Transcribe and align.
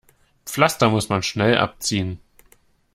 Pflaster 0.47 0.89
muss 0.89 1.09
man 1.09 1.21
schnell 1.21 1.59
abziehen. 1.59 2.17